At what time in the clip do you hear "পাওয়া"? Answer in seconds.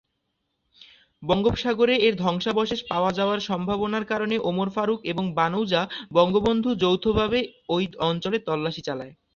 2.91-3.11